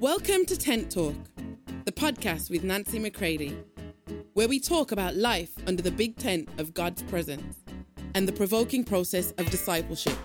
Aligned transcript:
Welcome 0.00 0.44
to 0.46 0.56
Tent 0.56 0.92
Talk, 0.92 1.16
the 1.84 1.90
podcast 1.90 2.50
with 2.50 2.62
Nancy 2.62 3.00
McCready, 3.00 3.58
where 4.34 4.46
we 4.46 4.60
talk 4.60 4.92
about 4.92 5.16
life 5.16 5.50
under 5.66 5.82
the 5.82 5.90
big 5.90 6.16
tent 6.16 6.48
of 6.58 6.72
God's 6.72 7.02
presence 7.02 7.56
and 8.14 8.28
the 8.28 8.32
provoking 8.32 8.84
process 8.84 9.32
of 9.38 9.50
discipleship. 9.50 10.16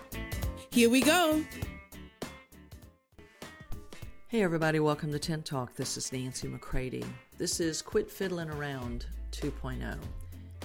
Here 0.70 0.92
we 0.92 1.02
go. 1.02 1.44
Hey, 4.28 4.44
everybody, 4.44 4.80
welcome 4.80 5.12
to 5.12 5.18
Tent 5.18 5.44
Talk. 5.44 5.76
This 5.76 5.98
is 5.98 6.14
Nancy 6.14 6.48
McCready. 6.48 7.04
This 7.40 7.60
is 7.60 7.82
Quit 7.82 8.12
Fiddling 8.12 8.52
Around 8.52 9.08
2.0. 9.32 9.98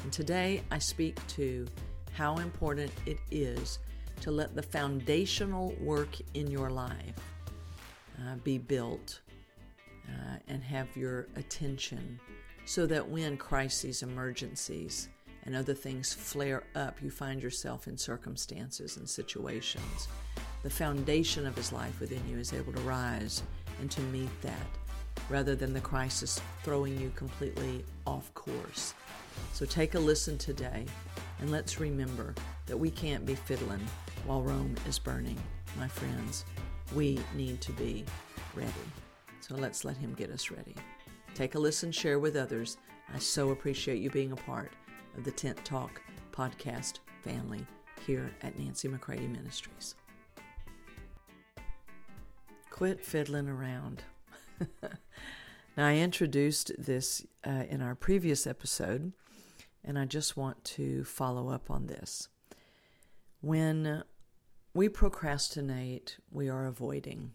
And 0.02 0.12
today 0.12 0.62
I 0.70 0.78
speak 0.78 1.18
to 1.28 1.66
how 2.12 2.36
important 2.36 2.92
it 3.06 3.20
is 3.30 3.78
to 4.20 4.30
let 4.30 4.54
the 4.54 4.62
foundational 4.62 5.74
work 5.80 6.14
in 6.34 6.50
your 6.50 6.68
life 6.68 7.14
uh, 8.18 8.36
be 8.44 8.58
built 8.58 9.20
uh, 10.08 10.36
and 10.48 10.62
have 10.62 10.96
your 10.96 11.28
attention 11.36 12.18
so 12.64 12.86
that 12.86 13.08
when 13.08 13.36
crises, 13.36 14.02
emergencies, 14.02 15.08
and 15.44 15.56
other 15.56 15.74
things 15.74 16.12
flare 16.12 16.64
up, 16.74 17.00
you 17.02 17.10
find 17.10 17.42
yourself 17.42 17.88
in 17.88 17.96
circumstances 17.96 18.98
and 18.98 19.08
situations. 19.08 20.08
The 20.62 20.70
foundation 20.70 21.46
of 21.46 21.56
his 21.56 21.72
life 21.72 21.98
within 22.00 22.20
you 22.28 22.36
is 22.36 22.52
able 22.52 22.72
to 22.74 22.80
rise 22.80 23.42
and 23.80 23.90
to 23.90 24.00
meet 24.02 24.28
that 24.42 24.66
rather 25.30 25.54
than 25.54 25.72
the 25.72 25.80
crisis 25.80 26.40
throwing 26.62 27.00
you 27.00 27.12
completely 27.16 27.84
off 28.06 28.32
course. 28.34 28.94
So 29.52 29.64
take 29.64 29.94
a 29.94 29.98
listen 29.98 30.36
today 30.36 30.84
and 31.40 31.50
let's 31.50 31.80
remember 31.80 32.34
that 32.66 32.76
we 32.76 32.90
can't 32.90 33.24
be 33.24 33.34
fiddling 33.34 33.86
while 34.26 34.42
Rome 34.42 34.74
is 34.86 34.98
burning, 34.98 35.38
my 35.78 35.88
friends. 35.88 36.44
We 36.94 37.20
need 37.34 37.60
to 37.62 37.72
be 37.72 38.04
ready. 38.54 38.72
So 39.40 39.54
let's 39.54 39.84
let 39.84 39.96
Him 39.96 40.14
get 40.14 40.30
us 40.30 40.50
ready. 40.50 40.74
Take 41.34 41.54
a 41.54 41.58
listen, 41.58 41.92
share 41.92 42.18
with 42.18 42.36
others. 42.36 42.78
I 43.14 43.18
so 43.18 43.50
appreciate 43.50 44.00
you 44.00 44.10
being 44.10 44.32
a 44.32 44.36
part 44.36 44.72
of 45.16 45.24
the 45.24 45.30
Tent 45.30 45.62
Talk 45.64 46.00
podcast 46.32 46.98
family 47.22 47.66
here 48.06 48.30
at 48.42 48.58
Nancy 48.58 48.88
McCready 48.88 49.26
Ministries. 49.26 49.94
Quit 52.70 53.04
fiddling 53.04 53.48
around. 53.48 54.02
now, 54.82 55.86
I 55.86 55.96
introduced 55.96 56.72
this 56.78 57.24
uh, 57.46 57.64
in 57.68 57.82
our 57.82 57.94
previous 57.94 58.46
episode, 58.46 59.12
and 59.84 59.98
I 59.98 60.04
just 60.04 60.36
want 60.36 60.64
to 60.64 61.04
follow 61.04 61.50
up 61.50 61.70
on 61.70 61.86
this. 61.86 62.28
When 63.40 64.02
we 64.78 64.88
procrastinate, 64.88 66.18
we 66.30 66.48
are 66.48 66.64
avoiding. 66.64 67.32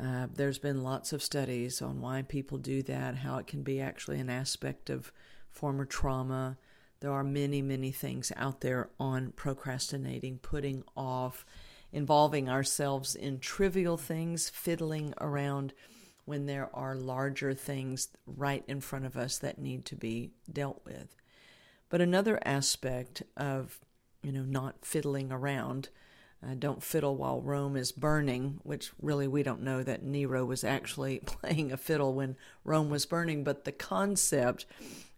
Uh, 0.00 0.26
there's 0.34 0.58
been 0.58 0.82
lots 0.82 1.12
of 1.12 1.22
studies 1.22 1.80
on 1.80 2.00
why 2.00 2.20
people 2.20 2.58
do 2.58 2.82
that, 2.82 3.14
how 3.14 3.38
it 3.38 3.46
can 3.46 3.62
be 3.62 3.80
actually 3.80 4.18
an 4.18 4.28
aspect 4.28 4.90
of 4.90 5.12
former 5.52 5.84
trauma. 5.84 6.58
There 6.98 7.12
are 7.12 7.22
many, 7.22 7.62
many 7.62 7.92
things 7.92 8.32
out 8.34 8.60
there 8.60 8.90
on 8.98 9.30
procrastinating, 9.36 10.38
putting 10.38 10.82
off, 10.96 11.46
involving 11.92 12.48
ourselves 12.48 13.14
in 13.14 13.38
trivial 13.38 13.96
things, 13.96 14.48
fiddling 14.48 15.14
around 15.20 15.72
when 16.24 16.46
there 16.46 16.70
are 16.74 16.96
larger 16.96 17.54
things 17.54 18.08
right 18.26 18.64
in 18.66 18.80
front 18.80 19.06
of 19.06 19.16
us 19.16 19.38
that 19.38 19.60
need 19.60 19.84
to 19.84 19.94
be 19.94 20.32
dealt 20.52 20.80
with. 20.84 21.14
But 21.88 22.00
another 22.00 22.40
aspect 22.44 23.22
of, 23.36 23.78
you 24.24 24.32
know, 24.32 24.42
not 24.42 24.84
fiddling 24.84 25.30
around, 25.30 25.90
uh, 26.44 26.54
don't 26.58 26.82
fiddle 26.82 27.16
while 27.16 27.40
Rome 27.40 27.76
is 27.76 27.92
burning, 27.92 28.58
which 28.62 28.92
really 29.00 29.28
we 29.28 29.42
don't 29.42 29.62
know 29.62 29.82
that 29.82 30.02
Nero 30.02 30.44
was 30.44 30.64
actually 30.64 31.18
playing 31.24 31.72
a 31.72 31.76
fiddle 31.76 32.14
when 32.14 32.36
Rome 32.64 32.90
was 32.90 33.06
burning, 33.06 33.44
but 33.44 33.64
the 33.64 33.72
concept 33.72 34.66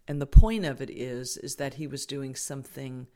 and 0.07 0.21
the 0.21 0.27
point 0.27 0.65
of 0.65 0.81
it 0.81 0.89
is 0.89 1.37
is 1.37 1.55
that 1.55 1.75
he 1.75 1.87
was 1.87 2.05
doing 2.05 2.35
something 2.35 3.07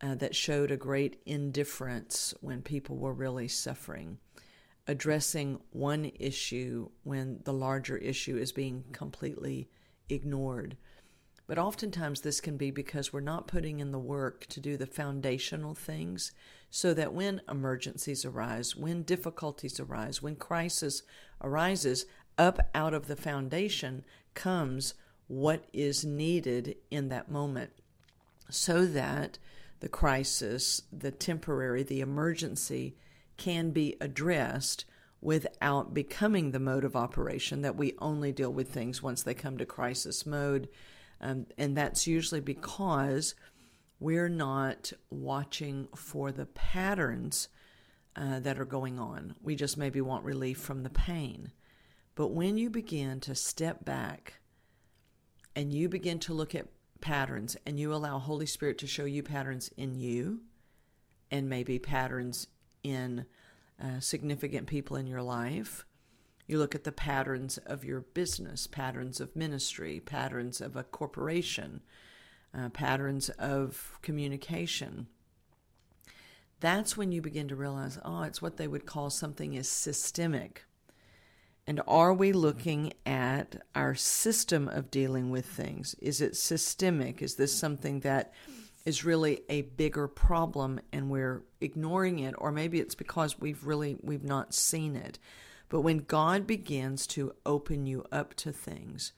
uh, 0.00 0.14
that 0.16 0.36
showed 0.36 0.70
a 0.70 0.76
great 0.76 1.20
indifference 1.26 2.34
when 2.40 2.62
people 2.62 2.96
were 2.96 3.12
really 3.12 3.48
suffering, 3.48 4.18
addressing 4.86 5.58
one 5.70 6.10
issue 6.18 6.88
when 7.02 7.40
the 7.44 7.52
larger 7.52 7.96
issue 7.96 8.36
is 8.36 8.52
being 8.52 8.84
completely 8.92 9.68
ignored. 10.08 10.76
But 11.48 11.58
oftentimes, 11.58 12.20
this 12.20 12.42
can 12.42 12.58
be 12.58 12.70
because 12.70 13.10
we're 13.10 13.20
not 13.20 13.48
putting 13.48 13.80
in 13.80 13.90
the 13.90 13.98
work 13.98 14.46
to 14.48 14.60
do 14.60 14.76
the 14.76 14.86
foundational 14.86 15.74
things 15.74 16.30
so 16.70 16.92
that 16.92 17.14
when 17.14 17.40
emergencies 17.48 18.26
arise, 18.26 18.76
when 18.76 19.02
difficulties 19.02 19.80
arise, 19.80 20.22
when 20.22 20.36
crisis 20.36 21.02
arises, 21.42 22.04
up 22.36 22.60
out 22.74 22.92
of 22.92 23.08
the 23.08 23.16
foundation 23.16 24.04
comes 24.34 24.92
what 25.26 25.64
is 25.72 26.04
needed 26.04 26.76
in 26.90 27.08
that 27.08 27.30
moment 27.30 27.70
so 28.50 28.84
that 28.84 29.38
the 29.80 29.88
crisis, 29.88 30.82
the 30.92 31.10
temporary, 31.10 31.82
the 31.82 32.00
emergency 32.00 32.94
can 33.38 33.70
be 33.70 33.96
addressed 34.00 34.84
without 35.20 35.94
becoming 35.94 36.50
the 36.50 36.60
mode 36.60 36.84
of 36.84 36.94
operation 36.94 37.62
that 37.62 37.76
we 37.76 37.94
only 37.98 38.32
deal 38.32 38.52
with 38.52 38.68
things 38.68 39.02
once 39.02 39.22
they 39.22 39.34
come 39.34 39.56
to 39.56 39.66
crisis 39.66 40.26
mode 40.26 40.68
um, 41.20 41.46
and 41.56 41.76
that's 41.76 42.06
usually 42.06 42.40
because 42.40 43.34
we're 44.00 44.28
not 44.28 44.92
watching 45.10 45.88
for 45.94 46.30
the 46.30 46.46
patterns 46.46 47.48
uh, 48.16 48.40
that 48.40 48.58
are 48.58 48.64
going 48.64 48.98
on. 48.98 49.34
We 49.42 49.56
just 49.56 49.76
maybe 49.76 50.00
want 50.00 50.24
relief 50.24 50.58
from 50.58 50.82
the 50.82 50.90
pain. 50.90 51.52
But 52.14 52.28
when 52.28 52.56
you 52.56 52.70
begin 52.70 53.20
to 53.20 53.34
step 53.34 53.84
back 53.84 54.40
and 55.54 55.72
you 55.72 55.88
begin 55.88 56.18
to 56.20 56.34
look 56.34 56.54
at 56.54 56.66
patterns 57.00 57.56
and 57.64 57.78
you 57.78 57.92
allow 57.94 58.18
Holy 58.18 58.46
Spirit 58.46 58.78
to 58.78 58.86
show 58.86 59.04
you 59.04 59.22
patterns 59.22 59.70
in 59.76 59.94
you 59.94 60.40
and 61.30 61.48
maybe 61.48 61.78
patterns 61.78 62.48
in 62.82 63.26
uh, 63.82 64.00
significant 64.00 64.66
people 64.66 64.96
in 64.96 65.06
your 65.06 65.22
life, 65.22 65.84
you 66.48 66.58
look 66.58 66.74
at 66.74 66.82
the 66.82 66.90
patterns 66.90 67.58
of 67.58 67.84
your 67.84 68.00
business, 68.00 68.66
patterns 68.66 69.20
of 69.20 69.36
ministry, 69.36 70.00
patterns 70.00 70.60
of 70.60 70.74
a 70.74 70.82
corporation, 70.82 71.82
uh, 72.52 72.70
patterns 72.70 73.28
of 73.28 73.98
communication. 74.02 75.06
That's 76.60 76.96
when 76.96 77.12
you 77.12 77.22
begin 77.22 77.46
to 77.48 77.56
realize, 77.56 77.98
oh, 78.04 78.22
it's 78.22 78.42
what 78.42 78.56
they 78.56 78.66
would 78.66 78.86
call 78.86 79.10
something 79.10 79.54
is 79.54 79.68
systemic. 79.68 80.64
And 81.66 81.82
are 81.86 82.14
we 82.14 82.32
looking 82.32 82.94
at 83.04 83.62
our 83.74 83.94
system 83.94 84.68
of 84.68 84.90
dealing 84.90 85.30
with 85.30 85.44
things? 85.44 85.94
Is 86.00 86.20
it 86.20 86.34
systemic? 86.34 87.20
Is 87.22 87.36
this 87.36 87.54
something 87.54 88.00
that 88.00 88.32
is 88.88 89.04
really 89.04 89.42
a 89.50 89.60
bigger 89.62 90.08
problem 90.08 90.80
and 90.94 91.10
we're 91.10 91.42
ignoring 91.60 92.20
it 92.20 92.34
or 92.38 92.50
maybe 92.50 92.80
it's 92.80 92.94
because 92.94 93.38
we've 93.38 93.66
really 93.66 93.98
we've 94.02 94.24
not 94.24 94.54
seen 94.54 94.96
it. 94.96 95.18
But 95.68 95.82
when 95.82 95.98
God 95.98 96.46
begins 96.46 97.06
to 97.08 97.34
open 97.44 97.86
you 97.86 98.04
up 98.10 98.34
to 98.34 98.52
things, 98.52 99.12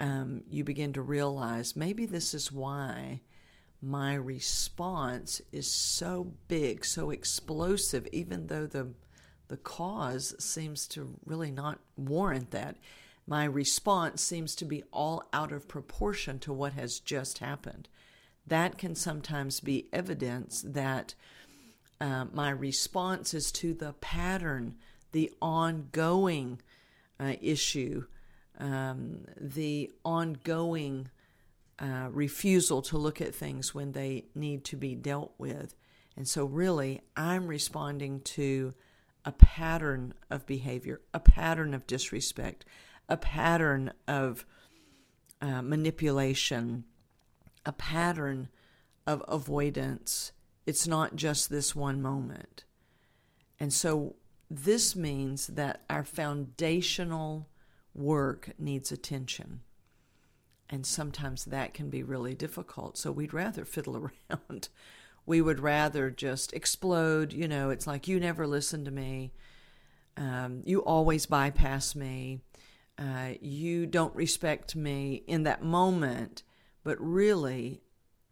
um, 0.00 0.42
you 0.48 0.64
begin 0.64 0.92
to 0.94 1.02
realize 1.02 1.76
maybe 1.76 2.06
this 2.06 2.32
is 2.32 2.52
why 2.52 3.20
my 3.80 4.14
response 4.14 5.40
is 5.52 5.72
so 5.72 6.32
big, 6.48 6.84
so 6.84 7.10
explosive, 7.10 8.06
even 8.12 8.46
though 8.46 8.66
the 8.66 8.88
the 9.48 9.56
cause 9.56 10.34
seems 10.38 10.86
to 10.86 11.18
really 11.24 11.50
not 11.50 11.78
warrant 11.96 12.50
that. 12.50 12.76
My 13.26 13.44
response 13.44 14.22
seems 14.22 14.54
to 14.56 14.64
be 14.64 14.84
all 14.92 15.22
out 15.32 15.52
of 15.52 15.68
proportion 15.68 16.38
to 16.40 16.52
what 16.52 16.74
has 16.74 17.00
just 17.00 17.38
happened. 17.38 17.88
That 18.46 18.78
can 18.78 18.94
sometimes 18.94 19.60
be 19.60 19.88
evidence 19.92 20.62
that 20.66 21.14
uh, 22.00 22.26
my 22.32 22.50
response 22.50 23.34
is 23.34 23.50
to 23.52 23.74
the 23.74 23.94
pattern 23.94 24.76
the 25.12 25.32
ongoing 25.40 26.60
uh, 27.20 27.34
issue, 27.40 28.04
um, 28.58 29.24
the 29.40 29.90
ongoing 30.04 31.10
uh, 31.78 32.08
refusal 32.10 32.82
to 32.82 32.98
look 32.98 33.20
at 33.20 33.34
things 33.34 33.74
when 33.74 33.92
they 33.92 34.26
need 34.34 34.64
to 34.64 34.76
be 34.76 34.94
dealt 34.94 35.32
with. 35.38 35.74
And 36.16 36.26
so, 36.26 36.44
really, 36.44 37.02
I'm 37.16 37.46
responding 37.46 38.20
to 38.22 38.74
a 39.24 39.32
pattern 39.32 40.14
of 40.30 40.46
behavior, 40.46 41.00
a 41.14 41.20
pattern 41.20 41.74
of 41.74 41.86
disrespect, 41.86 42.64
a 43.08 43.16
pattern 43.16 43.92
of 44.08 44.44
uh, 45.40 45.62
manipulation, 45.62 46.84
a 47.64 47.72
pattern 47.72 48.48
of 49.06 49.22
avoidance. 49.28 50.32
It's 50.66 50.88
not 50.88 51.14
just 51.14 51.48
this 51.48 51.76
one 51.76 52.02
moment. 52.02 52.64
And 53.60 53.72
so, 53.72 54.16
this 54.50 54.96
means 54.96 55.48
that 55.48 55.82
our 55.90 56.04
foundational 56.04 57.48
work 57.94 58.50
needs 58.58 58.92
attention. 58.92 59.60
And 60.70 60.84
sometimes 60.86 61.46
that 61.46 61.74
can 61.74 61.90
be 61.90 62.02
really 62.02 62.34
difficult. 62.34 62.98
So 62.98 63.10
we'd 63.12 63.34
rather 63.34 63.64
fiddle 63.64 63.96
around. 64.30 64.68
We 65.26 65.40
would 65.40 65.60
rather 65.60 66.10
just 66.10 66.52
explode. 66.52 67.32
You 67.32 67.48
know, 67.48 67.70
it's 67.70 67.86
like, 67.86 68.08
you 68.08 68.20
never 68.20 68.46
listen 68.46 68.84
to 68.84 68.90
me. 68.90 69.32
um, 70.16 70.62
you 70.64 70.80
always 70.80 71.26
bypass 71.26 71.94
me. 71.94 72.40
Uh, 72.98 73.34
you 73.40 73.86
don't 73.86 74.14
respect 74.16 74.74
me 74.74 75.22
in 75.28 75.44
that 75.44 75.62
moment, 75.62 76.42
but 76.82 76.98
really, 77.00 77.80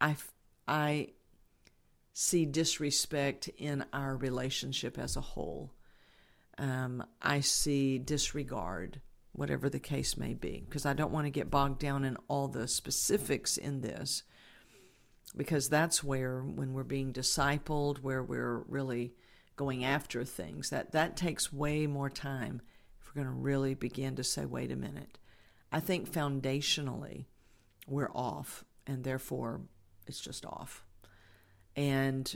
I, 0.00 0.16
I 0.66 1.10
see 2.12 2.44
disrespect 2.46 3.48
in 3.56 3.84
our 3.92 4.16
relationship 4.16 4.98
as 4.98 5.16
a 5.16 5.20
whole. 5.20 5.72
Um, 6.58 7.04
I 7.20 7.40
see 7.40 7.98
disregard, 7.98 9.00
whatever 9.32 9.68
the 9.68 9.78
case 9.78 10.16
may 10.16 10.34
be, 10.34 10.64
because 10.66 10.86
I 10.86 10.94
don't 10.94 11.12
want 11.12 11.26
to 11.26 11.30
get 11.30 11.50
bogged 11.50 11.78
down 11.78 12.04
in 12.04 12.16
all 12.28 12.48
the 12.48 12.66
specifics 12.66 13.56
in 13.56 13.82
this, 13.82 14.22
because 15.36 15.68
that's 15.68 16.02
where, 16.02 16.40
when 16.40 16.72
we're 16.72 16.84
being 16.84 17.12
discipled, 17.12 17.98
where 17.98 18.22
we're 18.22 18.58
really 18.68 19.12
going 19.56 19.84
after 19.84 20.24
things, 20.24 20.70
that, 20.70 20.92
that 20.92 21.16
takes 21.16 21.52
way 21.52 21.86
more 21.86 22.08
time 22.10 22.62
if 23.00 23.08
we're 23.08 23.22
going 23.22 23.34
to 23.34 23.40
really 23.40 23.74
begin 23.74 24.16
to 24.16 24.24
say, 24.24 24.46
wait 24.46 24.72
a 24.72 24.76
minute. 24.76 25.18
I 25.70 25.80
think 25.80 26.10
foundationally, 26.10 27.26
we're 27.86 28.10
off, 28.14 28.64
and 28.86 29.04
therefore 29.04 29.60
it's 30.06 30.20
just 30.20 30.46
off. 30.46 30.84
And 31.74 32.34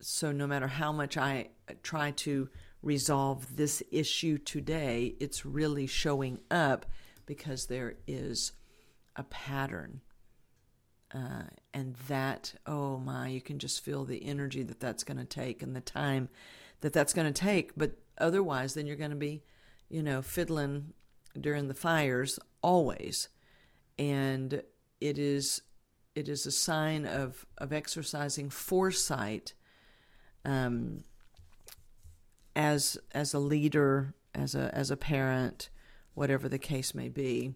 so, 0.00 0.32
no 0.32 0.46
matter 0.46 0.66
how 0.66 0.92
much 0.92 1.16
I 1.16 1.48
try 1.82 2.10
to 2.10 2.50
resolve 2.84 3.56
this 3.56 3.82
issue 3.90 4.38
today, 4.38 5.14
it's 5.20 5.46
really 5.46 5.86
showing 5.86 6.38
up 6.50 6.86
because 7.26 7.66
there 7.66 7.94
is 8.06 8.52
a 9.16 9.24
pattern. 9.24 10.00
Uh, 11.14 11.44
and 11.72 11.94
that, 12.08 12.54
oh 12.66 12.98
my, 12.98 13.28
you 13.28 13.40
can 13.40 13.58
just 13.58 13.84
feel 13.84 14.04
the 14.04 14.24
energy 14.24 14.62
that 14.62 14.80
that's 14.80 15.04
going 15.04 15.16
to 15.16 15.24
take 15.24 15.62
and 15.62 15.74
the 15.74 15.80
time 15.80 16.28
that 16.80 16.92
that's 16.92 17.14
going 17.14 17.32
to 17.32 17.40
take. 17.40 17.72
But 17.76 17.92
otherwise, 18.18 18.74
then 18.74 18.86
you're 18.86 18.96
going 18.96 19.10
to 19.10 19.16
be 19.16 19.42
you 19.88 20.02
know, 20.02 20.22
fiddling 20.22 20.92
during 21.40 21.68
the 21.68 21.74
fires 21.74 22.38
always. 22.62 23.28
And 23.96 24.62
it 25.00 25.18
is 25.18 25.62
it 26.14 26.28
is 26.28 26.46
a 26.46 26.52
sign 26.52 27.06
of, 27.06 27.44
of 27.58 27.72
exercising 27.72 28.48
foresight 28.48 29.54
um, 30.44 31.02
as 32.56 32.96
as 33.12 33.34
a 33.34 33.38
leader, 33.38 34.14
as 34.34 34.54
a 34.54 34.74
as 34.74 34.90
a 34.90 34.96
parent, 34.96 35.68
whatever 36.14 36.48
the 36.48 36.58
case 36.58 36.94
may 36.94 37.08
be. 37.08 37.54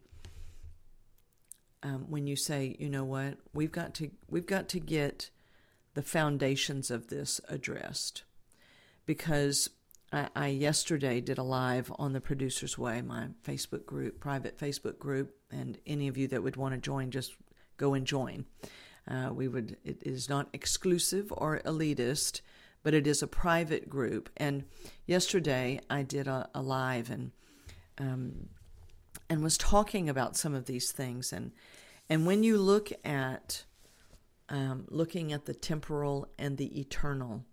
Um, 1.82 2.06
when 2.10 2.26
you 2.26 2.34
say, 2.34 2.76
you 2.80 2.88
know 2.88 3.04
what, 3.04 3.38
we've 3.52 3.70
got 3.70 3.94
to 3.94 4.10
we've 4.28 4.46
got 4.46 4.68
to 4.70 4.80
get 4.80 5.30
the 5.94 6.02
foundations 6.02 6.90
of 6.90 7.06
this 7.06 7.40
addressed, 7.48 8.24
because 9.06 9.70
I, 10.12 10.28
I, 10.34 10.46
yesterday 10.48 11.20
did 11.20 11.38
a 11.38 11.42
live 11.42 11.92
on 11.98 12.12
the 12.12 12.20
Producers 12.20 12.78
Way, 12.78 13.02
my 13.02 13.28
Facebook 13.44 13.86
group, 13.86 14.18
private 14.20 14.58
Facebook 14.58 14.98
group, 14.98 15.36
and 15.50 15.78
any 15.86 16.08
of 16.08 16.16
you 16.16 16.26
that 16.28 16.42
would 16.42 16.56
want 16.56 16.74
to 16.74 16.80
join, 16.80 17.10
just 17.10 17.36
go 17.76 17.94
and 17.94 18.06
join. 18.06 18.44
Uh, 19.06 19.30
we 19.32 19.48
would. 19.48 19.76
It 19.84 20.02
is 20.02 20.28
not 20.28 20.48
exclusive 20.52 21.32
or 21.36 21.60
elitist, 21.64 22.40
but 22.82 22.94
it 22.94 23.06
is 23.06 23.22
a 23.22 23.26
private 23.26 23.88
group. 23.88 24.30
And 24.36 24.64
yesterday 25.06 25.80
I 25.90 26.02
did 26.02 26.26
a, 26.26 26.48
a 26.54 26.62
live 26.62 27.10
and 27.10 27.32
um, 27.98 28.48
and 29.30 29.42
was 29.42 29.58
talking 29.58 30.08
about 30.08 30.36
some 30.36 30.54
of 30.54 30.66
these 30.66 30.92
things. 30.92 31.32
And 31.32 31.52
and 32.08 32.26
when 32.26 32.42
you 32.42 32.58
look 32.58 32.90
at 33.04 33.64
um, 34.48 34.86
looking 34.88 35.32
at 35.32 35.44
the 35.44 35.54
temporal 35.54 36.28
and 36.38 36.56
the 36.56 36.80
eternal 36.80 37.44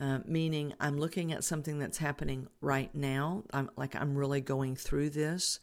uh, 0.00 0.20
meaning 0.26 0.72
I'm 0.80 0.98
looking 0.98 1.32
at 1.32 1.44
something 1.44 1.78
that's 1.78 1.98
happening 1.98 2.48
right 2.60 2.94
now. 2.94 3.44
I'm 3.52 3.70
like 3.76 3.94
I'm 3.94 4.16
really 4.16 4.40
going 4.40 4.74
through 4.74 5.10
this, 5.10 5.60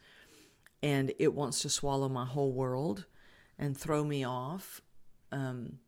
and 0.83 1.11
it 1.19 1.33
wants 1.33 1.61
to 1.63 1.69
swallow 1.69 2.09
my 2.09 2.25
whole 2.25 2.51
world 2.51 3.05
and 3.57 3.75
throw 3.75 4.03
me 4.03 4.23
off. 4.23 4.81
Um, 5.31 5.79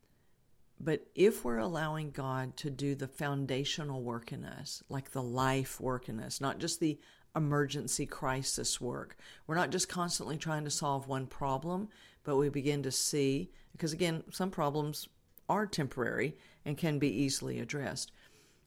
but 0.83 1.06
if 1.13 1.45
we're 1.45 1.57
allowing 1.57 2.12
God 2.12 2.57
to 2.57 2.69
do 2.69 2.95
the 2.95 3.07
foundational 3.07 4.01
work 4.01 4.31
in 4.31 4.44
us, 4.44 4.83
like 4.89 5.12
the 5.12 5.22
life 5.22 5.80
work 5.80 6.10
in 6.10 6.19
us, 6.19 6.42
not 6.42 6.60
just 6.60 6.80
the 6.80 7.00
emergency 7.36 8.06
crisis 8.06 8.81
work, 8.81 9.16
we're 9.45 9.56
not 9.56 9.69
just 9.69 9.88
constantly 9.88 10.38
trying 10.38 10.63
to 10.63 10.72
solve 10.72 11.07
one 11.07 11.28
problem, 11.28 11.89
but 12.24 12.36
we 12.36 12.50
begin 12.50 12.81
to 12.83 12.92
see, 12.92 13.51
because 13.74 13.94
again, 13.94 14.24
some 14.31 14.50
problems 14.50 15.07
are 15.48 15.68
temporary 15.68 16.36
and 16.66 16.78
can 16.78 16.98
be 16.98 17.10
easily 17.10 17.60
addressed. 17.60 18.12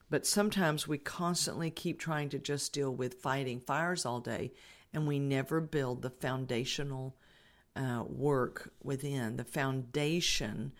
But 0.08 0.26
sometimes 0.26 0.86
we 0.86 0.98
constantly 0.98 1.70
keep 1.70 1.98
trying 1.98 2.28
to 2.28 2.38
just 2.38 2.72
deal 2.72 2.94
with 2.94 3.14
fighting 3.14 3.60
fires 3.60 4.06
all 4.06 4.20
day, 4.20 4.52
and 4.92 5.08
we 5.08 5.18
never 5.18 5.60
build 5.60 6.02
the 6.02 6.10
foundational 6.10 7.16
uh, 7.74 8.04
work 8.06 8.72
within, 8.82 9.36
the 9.36 9.44
foundation, 9.44 10.72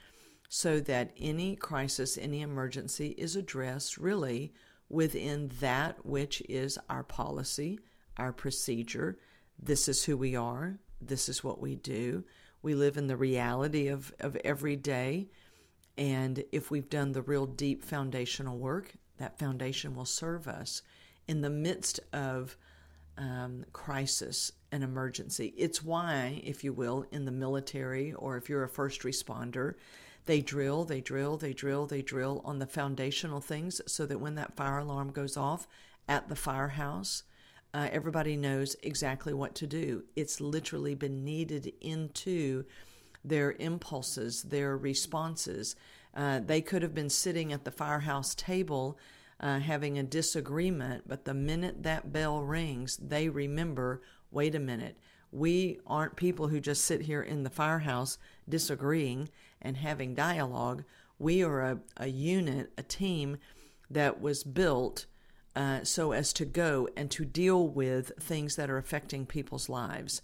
so 0.49 0.81
that 0.81 1.13
any 1.19 1.57
crisis, 1.57 2.19
any 2.19 2.43
emergency 2.43 3.09
is 3.19 3.37
addressed 3.37 3.99
really 3.99 4.53
within 4.89 5.51
that 5.61 6.05
which 6.05 6.41
is 6.49 6.79
our 6.89 7.03
policy, 7.03 7.79
our 8.17 8.33
procedure. 8.33 9.19
This 9.59 9.89
is 9.89 10.05
who 10.05 10.17
we 10.17 10.37
are, 10.37 10.79
this 11.01 11.29
is 11.29 11.43
what 11.43 11.61
we 11.61 11.75
do. 11.75 12.25
We 12.63 12.75
live 12.75 12.97
in 12.97 13.09
the 13.09 13.17
reality 13.17 13.89
of, 13.89 14.13
of 14.21 14.37
every 14.45 14.77
day. 14.77 15.29
And 15.99 16.43
if 16.51 16.71
we've 16.71 16.89
done 16.89 17.13
the 17.13 17.23
real 17.23 17.47
deep 17.47 17.85
foundational 17.85 18.59
work, 18.59 18.95
that 19.19 19.39
foundation 19.39 19.95
will 19.95 20.07
serve 20.07 20.49
us 20.49 20.83
in 21.29 21.41
the 21.41 21.51
midst 21.51 22.01
of 22.13 22.57
um, 23.17 23.65
crisis 23.73 24.53
and 24.73 24.83
emergency. 24.83 25.55
It's 25.57 25.85
why, 25.85 26.43
if 26.45 26.65
you 26.65 26.73
will, 26.73 27.07
in 27.13 27.25
the 27.25 27.31
military 27.31 28.13
or 28.13 28.37
if 28.37 28.49
you're 28.49 28.65
a 28.65 28.69
first 28.69 29.03
responder, 29.03 29.75
they 30.27 30.41
drill, 30.41 30.85
they 30.85 31.01
drill, 31.01 31.37
they 31.37 31.53
drill, 31.53 31.87
they 31.87 32.03
drill 32.03 32.41
on 32.45 32.59
the 32.59 32.67
foundational 32.67 33.41
things 33.41 33.81
so 33.87 34.07
that 34.07 34.21
when 34.21 34.35
that 34.37 34.57
fire 34.57 34.79
alarm 34.79 35.11
goes 35.11 35.37
off 35.37 35.69
at 36.09 36.29
the 36.29 36.37
firehouse, 36.37 37.25
uh, 37.73 37.89
everybody 37.91 38.37
knows 38.37 38.77
exactly 38.83 39.35
what 39.35 39.55
to 39.57 39.67
do. 39.67 40.05
It's 40.17 40.41
literally 40.41 40.95
been 40.95 41.25
kneaded 41.25 41.73
into 41.81 42.65
their 43.25 43.53
impulses, 43.59 44.43
their 44.43 44.77
responses. 44.77 45.77
Uh, 46.15 46.41
they 46.41 46.61
could 46.61 46.83
have 46.83 46.95
been 46.95 47.11
sitting 47.11 47.53
at 47.53 47.65
the 47.65 47.71
firehouse 47.71 48.35
table 48.35 48.99
uh, 49.41 49.59
having 49.59 49.99
a 49.99 50.03
disagreement, 50.03 51.05
but 51.07 51.25
the 51.25 51.35
minute 51.35 51.83
that 51.83 52.13
bell 52.13 52.43
rings, 52.43 52.97
they 52.97 53.29
remember 53.29 54.01
wait 54.31 54.55
a 54.55 54.61
minute, 54.61 54.99
we 55.31 55.79
aren't 55.87 56.17
people 56.17 56.49
who 56.49 56.61
just 56.61 56.85
sit 56.85 57.03
here 57.03 57.23
in 57.23 57.45
the 57.45 57.51
firehouse 57.51 58.19
disagreeing 58.49 59.29
and 59.65 59.77
having 59.77 60.15
dialogue. 60.15 60.85
We 61.19 61.43
are 61.43 61.61
a, 61.61 61.79
a 61.97 62.07
unit, 62.07 62.73
a 62.79 62.83
team 62.83 63.39
that 63.91 64.21
was 64.21 64.45
built 64.45 65.07
uh, 65.57 65.85
so 65.85 66.13
as 66.13 66.33
to 66.35 66.45
go 66.45 66.89
and 66.97 67.11
to 67.13 67.25
deal 67.25 67.69
with 67.69 68.13
things 68.21 68.57
that 68.57 68.71
are 68.71 68.79
affecting 68.79 69.27
people's 69.27 69.69
lives. 69.69 70.23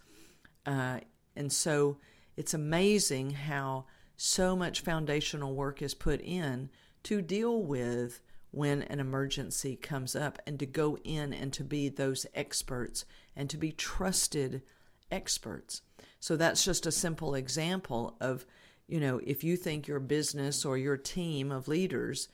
Uh, 0.66 1.00
and 1.37 1.52
so 1.52 1.97
it's 2.37 2.54
amazing 2.54 3.30
how 3.30 3.87
so 4.16 4.54
much 4.54 4.80
foundational 4.80 5.54
work 5.54 5.80
is 5.80 5.94
put 5.94 6.20
in 6.20 6.68
to 7.04 7.23
deal 7.23 7.62
with 7.62 8.20
when 8.50 8.82
an 8.82 8.99
emergency 8.99 9.76
comes 9.76 10.16
up 10.16 10.38
and 10.47 10.59
to 10.59 10.66
go 10.66 10.99
in 11.04 11.32
and 11.32 11.52
to 11.52 11.64
be 11.64 11.88
those 11.88 12.26
experts 12.35 13.04
and 13.37 13.49
to 13.49 13.56
be 13.56 13.73
trusted 13.73 14.62
experts. 15.11 15.82
So 16.18 16.37
that's 16.37 16.64
just 16.64 16.87
a 16.87 16.92
simple 16.92 17.35
example 17.35 18.16
of, 18.20 18.44
you 18.90 18.99
know, 18.99 19.20
if 19.25 19.44
you 19.44 19.56
think 19.56 19.87
your 19.87 20.00
business 20.00 20.64
or 20.64 20.76
your 20.76 20.97
team 20.97 21.52
of 21.52 21.68
leaders 21.68 22.28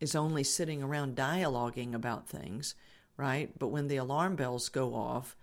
is 0.00 0.14
only 0.14 0.44
sitting 0.44 0.82
around 0.82 1.16
dialoguing 1.16 1.94
about 1.94 2.28
things, 2.28 2.74
right? 3.16 3.58
But 3.58 3.68
when 3.68 3.88
the 3.88 3.96
alarm 3.96 4.36
bells 4.36 4.68
go 4.68 4.94
off, 4.94 5.34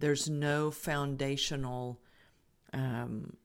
there's 0.00 0.28
no 0.28 0.72
foundational 0.72 2.00
um, 2.72 3.36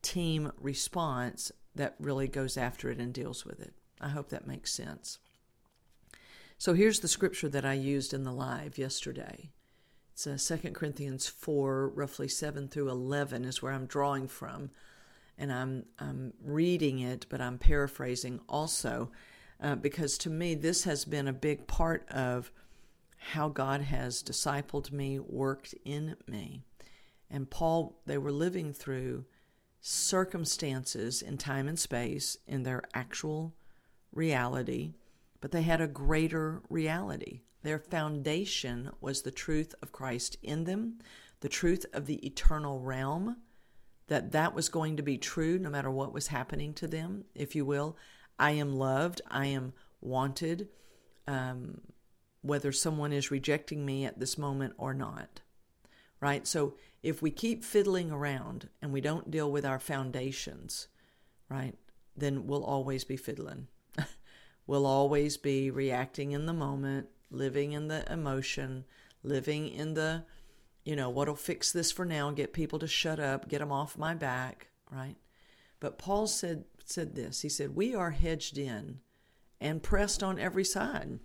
team 0.00 0.52
response 0.58 1.52
that 1.74 1.96
really 2.00 2.28
goes 2.28 2.56
after 2.56 2.90
it 2.90 2.98
and 2.98 3.12
deals 3.12 3.44
with 3.44 3.60
it. 3.60 3.74
I 4.00 4.08
hope 4.08 4.30
that 4.30 4.46
makes 4.46 4.72
sense. 4.72 5.18
So 6.56 6.72
here's 6.72 7.00
the 7.00 7.08
scripture 7.08 7.48
that 7.50 7.66
I 7.66 7.74
used 7.74 8.14
in 8.14 8.24
the 8.24 8.32
live 8.32 8.78
yesterday. 8.78 9.50
It's 10.12 10.26
uh, 10.26 10.56
2 10.56 10.70
Corinthians 10.72 11.26
4, 11.26 11.88
roughly 11.88 12.28
7 12.28 12.68
through 12.68 12.88
11 12.88 13.44
is 13.44 13.60
where 13.60 13.72
I'm 13.72 13.86
drawing 13.86 14.28
from. 14.28 14.70
And 15.40 15.50
I'm, 15.50 15.86
I'm 15.98 16.34
reading 16.44 17.00
it, 17.00 17.24
but 17.30 17.40
I'm 17.40 17.58
paraphrasing 17.58 18.40
also, 18.46 19.10
uh, 19.60 19.74
because 19.74 20.18
to 20.18 20.30
me, 20.30 20.54
this 20.54 20.84
has 20.84 21.04
been 21.06 21.26
a 21.26 21.32
big 21.32 21.66
part 21.66 22.06
of 22.10 22.52
how 23.16 23.48
God 23.48 23.80
has 23.80 24.22
discipled 24.22 24.92
me, 24.92 25.18
worked 25.18 25.74
in 25.84 26.16
me. 26.28 26.62
And 27.30 27.48
Paul, 27.48 28.00
they 28.04 28.18
were 28.18 28.32
living 28.32 28.74
through 28.74 29.24
circumstances 29.80 31.22
in 31.22 31.38
time 31.38 31.68
and 31.68 31.78
space 31.78 32.36
in 32.46 32.62
their 32.62 32.82
actual 32.92 33.54
reality, 34.12 34.92
but 35.40 35.52
they 35.52 35.62
had 35.62 35.80
a 35.80 35.86
greater 35.86 36.60
reality, 36.68 37.40
Their 37.62 37.78
foundation 37.78 38.90
was 39.00 39.22
the 39.22 39.30
truth 39.30 39.74
of 39.82 39.92
Christ 39.92 40.36
in 40.42 40.64
them, 40.64 40.98
the 41.40 41.48
truth 41.48 41.84
of 41.92 42.06
the 42.06 42.24
eternal 42.26 42.80
realm, 42.80 43.36
that 44.10 44.32
that 44.32 44.56
was 44.56 44.68
going 44.68 44.96
to 44.96 45.04
be 45.04 45.16
true 45.16 45.56
no 45.56 45.70
matter 45.70 45.88
what 45.88 46.12
was 46.12 46.26
happening 46.26 46.74
to 46.74 46.88
them, 46.88 47.24
if 47.32 47.54
you 47.54 47.64
will. 47.64 47.96
I 48.40 48.50
am 48.50 48.74
loved, 48.74 49.20
I 49.30 49.46
am 49.46 49.72
wanted, 50.00 50.66
um, 51.28 51.80
whether 52.42 52.72
someone 52.72 53.12
is 53.12 53.30
rejecting 53.30 53.86
me 53.86 54.04
at 54.04 54.18
this 54.18 54.36
moment 54.36 54.74
or 54.78 54.94
not. 54.94 55.42
Right? 56.20 56.44
So 56.44 56.74
if 57.04 57.22
we 57.22 57.30
keep 57.30 57.62
fiddling 57.62 58.10
around 58.10 58.68
and 58.82 58.92
we 58.92 59.00
don't 59.00 59.30
deal 59.30 59.48
with 59.48 59.64
our 59.64 59.78
foundations, 59.78 60.88
right, 61.48 61.76
then 62.16 62.48
we'll 62.48 62.64
always 62.64 63.04
be 63.04 63.16
fiddling. 63.16 63.68
we'll 64.66 64.86
always 64.86 65.36
be 65.36 65.70
reacting 65.70 66.32
in 66.32 66.46
the 66.46 66.52
moment, 66.52 67.06
living 67.30 67.72
in 67.72 67.86
the 67.86 68.12
emotion, 68.12 68.86
living 69.22 69.68
in 69.68 69.94
the, 69.94 70.24
you 70.84 70.96
know, 70.96 71.10
what'll 71.10 71.36
fix 71.36 71.72
this 71.72 71.92
for 71.92 72.04
now, 72.04 72.30
get 72.30 72.52
people 72.52 72.78
to 72.78 72.86
shut 72.86 73.20
up, 73.20 73.48
get 73.48 73.58
them 73.58 73.72
off 73.72 73.98
my 73.98 74.14
back, 74.14 74.68
right? 74.90 75.16
But 75.78 75.98
Paul 75.98 76.26
said 76.26 76.64
said 76.84 77.14
this. 77.14 77.42
He 77.42 77.48
said, 77.48 77.76
"We 77.76 77.94
are 77.94 78.10
hedged 78.10 78.58
in 78.58 79.00
and 79.60 79.82
pressed 79.82 80.22
on 80.22 80.38
every 80.38 80.64
side. 80.64 81.20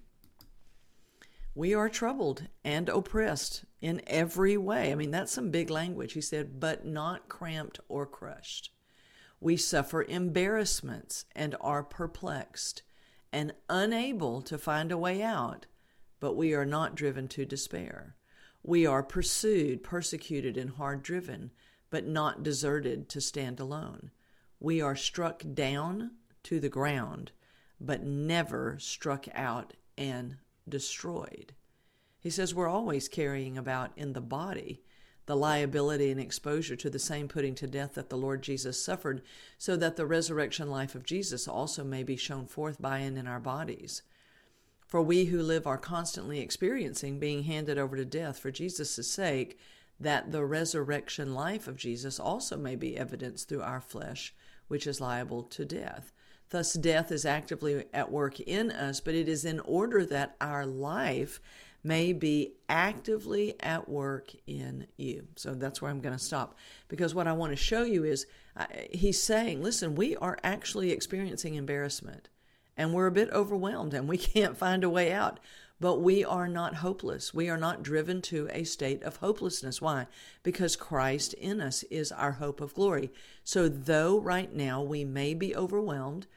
We 1.56 1.74
are 1.74 1.90
troubled 1.90 2.48
and 2.64 2.88
oppressed 2.88 3.66
in 3.82 4.02
every 4.06 4.58
way." 4.58 4.92
I 4.92 4.96
mean, 4.96 5.12
that's 5.12 5.32
some 5.32 5.50
big 5.50 5.70
language. 5.70 6.14
He 6.14 6.22
said, 6.22 6.60
"but 6.60 6.86
not 6.86 7.30
cramped 7.30 7.80
or 7.90 8.06
crushed." 8.06 8.72
We 9.40 9.58
suffer 9.58 10.04
embarrassments 10.04 11.26
and 11.36 11.56
are 11.60 11.84
perplexed 11.84 12.84
and 13.32 13.54
unable 13.70 14.42
to 14.44 14.58
find 14.58 14.92
a 14.92 14.98
way 14.98 15.22
out 15.22 15.66
but 16.20 16.34
we 16.34 16.54
are 16.54 16.66
not 16.66 16.96
driven 16.96 17.28
to 17.28 17.46
despair. 17.46 18.16
We 18.68 18.88
are 18.88 19.04
pursued, 19.04 19.84
persecuted, 19.84 20.58
and 20.58 20.72
hard 20.72 21.04
driven, 21.04 21.52
but 21.92 22.08
not 22.08 22.42
deserted 22.42 23.08
to 23.10 23.22
stand 23.22 23.60
alone. 23.60 24.10
We 24.60 24.82
are 24.82 24.96
struck 24.96 25.44
down 25.54 26.14
to 26.46 26.60
the 26.60 26.68
ground, 26.68 27.32
but 27.80 28.04
never 28.04 28.78
struck 28.80 29.28
out 29.36 29.76
and 30.00 30.38
destroyed. 30.68 31.54
He 32.20 32.32
says 32.32 32.56
we're 32.56 32.68
always 32.68 33.08
carrying 33.08 33.56
about 33.56 33.92
in 33.96 34.14
the 34.14 34.22
body 34.22 34.82
the 35.28 35.36
liability 35.36 36.10
and 36.10 36.20
exposure 36.20 36.76
to 36.76 36.90
the 36.90 36.98
same 36.98 37.28
putting 37.28 37.54
to 37.56 37.68
death 37.68 37.94
that 37.94 38.10
the 38.10 38.18
Lord 38.18 38.42
Jesus 38.42 38.84
suffered, 38.84 39.22
so 39.60 39.76
that 39.76 39.96
the 39.96 40.08
resurrection 40.08 40.72
life 40.72 40.96
of 40.96 41.06
Jesus 41.06 41.48
also 41.48 41.84
may 41.84 42.02
be 42.02 42.16
shown 42.16 42.48
forth 42.48 42.82
by 42.82 42.98
and 42.98 43.16
in 43.16 43.28
our 43.28 43.40
bodies. 43.40 44.02
For 44.86 45.02
we 45.02 45.26
who 45.26 45.42
live 45.42 45.66
are 45.66 45.78
constantly 45.78 46.40
experiencing 46.40 47.20
being 47.20 47.44
handed 47.44 47.78
over 47.78 47.98
to 47.98 48.06
death 48.06 48.40
for 48.40 48.52
Jesus' 48.52 49.12
sake, 49.12 49.58
that 50.00 50.32
the 50.32 50.46
resurrection 50.46 51.34
life 51.34 51.68
of 51.68 51.78
Jesus 51.78 52.20
also 52.20 52.58
may 52.58 52.76
be 52.76 52.98
evidenced 52.98 53.50
through 53.50 53.62
our 53.62 53.82
flesh, 53.82 54.34
which 54.68 54.86
is 54.86 55.02
liable 55.02 55.44
to 55.44 55.66
death. 55.66 56.12
Thus, 56.50 56.74
death 56.74 57.12
is 57.12 57.26
actively 57.26 57.86
at 57.94 58.12
work 58.12 58.40
in 58.40 58.72
us, 58.72 59.00
but 59.00 59.16
it 59.16 59.28
is 59.28 59.46
in 59.46 59.60
order 59.62 60.06
that 60.06 60.36
our 60.40 60.66
life 60.66 61.42
may 61.84 62.14
be 62.14 62.54
actively 62.68 63.56
at 63.62 63.88
work 63.88 64.32
in 64.48 64.88
you. 64.98 65.28
So 65.36 65.54
that's 65.54 65.82
where 65.82 65.92
I'm 65.92 66.02
going 66.02 66.18
to 66.18 66.24
stop. 66.24 66.58
Because 66.88 67.14
what 67.14 67.28
I 67.28 67.34
want 67.34 67.52
to 67.52 67.58
show 67.58 67.84
you 67.84 68.04
is 68.04 68.26
uh, 68.58 68.66
he's 68.92 69.22
saying, 69.22 69.62
listen, 69.62 69.96
we 69.96 70.16
are 70.18 70.38
actually 70.44 70.92
experiencing 70.92 71.56
embarrassment 71.56 72.30
and 72.78 72.94
we're 72.94 73.08
a 73.08 73.12
bit 73.12 73.30
overwhelmed 73.32 73.94
and 73.94 74.08
we 74.08 74.18
can't 74.34 74.58
find 74.58 74.84
a 74.84 74.90
way 74.90 75.12
out. 75.12 75.40
But 75.78 76.00
we 76.00 76.24
are 76.24 76.48
not 76.48 76.76
hopeless. 76.76 77.34
We 77.34 77.50
are 77.50 77.58
not 77.58 77.84
driven 77.84 78.22
to 78.24 78.48
a 78.52 78.64
state 78.64 79.04
of 79.04 79.18
hopelessness. 79.18 79.82
Why? 79.82 80.08
Because 80.42 80.78
Christ 80.78 81.34
in 81.34 81.60
us 81.60 81.84
is 81.84 82.14
our 82.14 82.34
hope 82.34 82.62
of 82.62 82.74
glory. 82.74 83.12
So, 83.44 83.68
though 83.68 84.18
right 84.18 84.54
now 84.54 84.82
we 84.82 85.04
may 85.04 85.34
be 85.34 85.54
overwhelmed, 85.54 86.28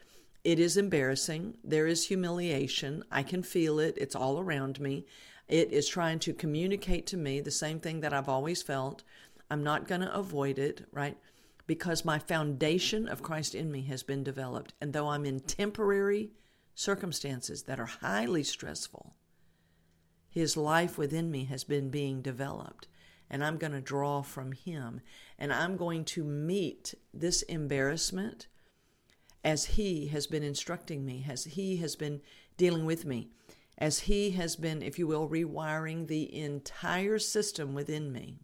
it 0.43 0.59
is 0.59 0.77
embarrassing. 0.77 1.55
There 1.63 1.87
is 1.87 2.09
humiliation. 2.09 3.05
I 3.13 3.23
can 3.23 3.45
feel 3.45 3.79
it. 3.79 3.97
It's 3.97 4.17
all 4.17 4.41
around 4.41 4.81
me. 4.81 5.07
It 5.47 5.73
is 5.73 5.89
trying 5.89 6.19
to 6.21 6.35
communicate 6.35 7.07
to 7.09 7.17
me 7.17 7.41
the 7.41 7.51
same 7.53 7.79
thing 7.79 8.01
that 8.01 8.13
I've 8.13 8.29
always 8.29 8.63
felt. 8.63 9.05
I'm 9.51 9.63
not 9.63 9.87
going 9.87 10.01
to 10.03 10.13
avoid 10.13 10.59
it, 10.59 10.87
right? 10.93 11.17
Because 11.69 12.03
my 12.03 12.19
foundation 12.19 13.07
of 13.07 13.23
Christ 13.23 13.55
in 13.55 13.71
me 13.71 13.83
has 13.83 14.03
been 14.03 14.25
developed. 14.25 14.73
And 14.81 14.93
though 14.93 15.09
I'm 15.09 15.27
in 15.27 15.39
temporary 15.39 16.31
circumstances 16.75 17.65
that 17.65 17.79
are 17.79 17.87
highly 17.87 18.43
stressful, 18.43 19.15
His 20.31 20.57
life 20.57 20.97
within 20.97 21.31
me 21.31 21.45
has 21.45 21.65
been 21.65 21.91
being 21.91 22.23
developed. 22.23 22.89
And 23.31 23.45
I'm 23.45 23.59
going 23.59 23.75
to 23.75 23.83
draw 23.83 24.23
from 24.23 24.53
Him. 24.53 25.03
And 25.39 25.53
I'm 25.53 25.77
going 25.77 26.07
to 26.07 26.25
meet 26.25 26.95
this 27.13 27.43
embarrassment 27.43 28.47
as 29.45 29.67
He 29.67 30.07
has 30.07 30.27
been 30.27 30.43
instructing 30.43 31.05
me, 31.05 31.27
as 31.29 31.45
He 31.45 31.77
has 31.77 31.97
been 31.97 32.23
dealing 32.57 32.87
with 32.87 33.05
me, 33.05 33.29
as 33.77 34.01
He 34.01 34.31
has 34.31 34.57
been, 34.57 34.81
if 34.81 34.99
you 34.99 35.07
will, 35.07 35.29
rewiring 35.29 36.07
the 36.07 36.35
entire 36.35 37.19
system 37.19 37.75
within 37.75 38.11
me 38.11 38.39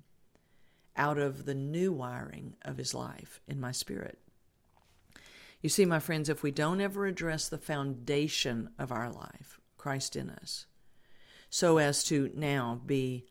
out 0.96 1.18
of 1.18 1.44
the 1.44 1.54
new 1.54 1.92
wiring 1.92 2.54
of 2.62 2.76
his 2.78 2.94
life 2.94 3.40
in 3.48 3.60
my 3.60 3.72
spirit. 3.72 4.18
You 5.60 5.68
see, 5.70 5.84
my 5.84 5.98
friends, 5.98 6.28
if 6.28 6.42
we 6.42 6.50
don't 6.50 6.80
ever 6.80 7.06
address 7.06 7.48
the 7.48 7.58
foundation 7.58 8.70
of 8.78 8.92
our 8.92 9.10
life, 9.10 9.60
Christ 9.76 10.14
in 10.14 10.30
us, 10.30 10.66
so 11.48 11.78
as 11.78 12.04
to 12.04 12.30
now 12.34 12.80
be 12.84 13.24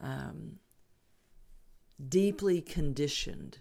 um, 0.00 0.58
deeply 2.08 2.60
conditioned 2.60 3.58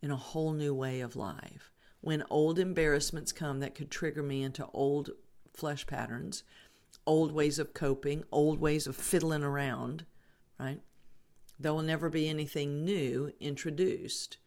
in 0.00 0.10
a 0.10 0.16
whole 0.16 0.52
new 0.52 0.74
way 0.74 1.00
of 1.00 1.16
life, 1.16 1.72
when 2.00 2.24
old 2.30 2.58
embarrassments 2.58 3.32
come 3.32 3.60
that 3.60 3.74
could 3.74 3.90
trigger 3.90 4.22
me 4.22 4.42
into 4.42 4.66
old 4.72 5.10
flesh 5.52 5.86
patterns, 5.86 6.44
old 7.06 7.32
ways 7.32 7.58
of 7.58 7.74
coping, 7.74 8.24
old 8.30 8.60
ways 8.60 8.86
of 8.86 8.96
fiddling 8.96 9.42
around, 9.42 10.04
right? 10.58 10.80
There 11.62 11.72
will 11.72 11.82
never 11.82 12.10
be 12.10 12.28
anything 12.28 12.84
new 12.84 13.32
introduced, 13.40 14.38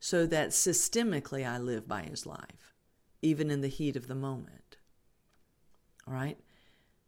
so 0.00 0.26
that 0.26 0.50
systemically 0.50 1.46
I 1.46 1.58
live 1.58 1.86
by 1.86 2.02
his 2.02 2.26
life, 2.26 2.74
even 3.20 3.50
in 3.50 3.60
the 3.60 3.68
heat 3.68 3.94
of 3.94 4.08
the 4.08 4.14
moment. 4.14 4.78
All 6.06 6.14
right? 6.14 6.38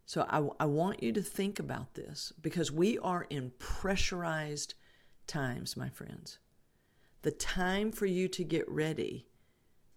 So 0.07 0.27
I, 0.29 0.47
I 0.63 0.67
want 0.67 1.03
you 1.03 1.13
to 1.13 1.23
think 1.23 1.59
about 1.59 1.95
this 1.95 2.33
because 2.41 2.71
we 2.71 2.99
are 2.99 3.27
in 3.31 3.53
pressurized 3.59 4.75
times, 5.27 5.77
my 5.77 5.89
friends. 5.89 6.39
The 7.23 7.31
time 7.31 7.91
for 7.91 8.05
you 8.05 8.29
to 8.29 8.45
get 8.45 8.69
ready, 8.69 9.27